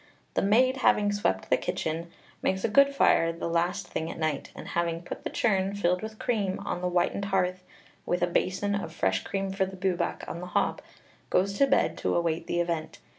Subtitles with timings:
[0.33, 2.09] The maid having swept the kitchen,
[2.41, 6.01] makes a good fire the last thing at night, and having put the churn, filled
[6.01, 7.63] with cream, on the whitened hearth,
[8.03, 10.81] with a basin of fresh cream for the Bwbach on the hob,
[11.29, 12.97] goes to bed to await the event.